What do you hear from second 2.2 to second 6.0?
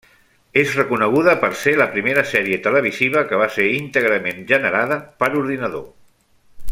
sèrie televisiva que va ser íntegrament generada per ordinador.